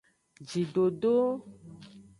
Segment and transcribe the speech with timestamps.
[0.49, 1.15] Jidodo.